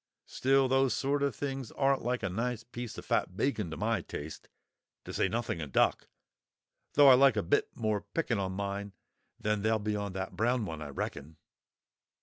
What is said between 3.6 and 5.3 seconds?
to my taste, to say